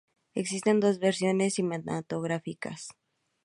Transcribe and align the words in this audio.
Existen 0.33 0.79
dos 0.79 0.97
versiones 0.97 1.53
cinematográficas. 1.57 2.81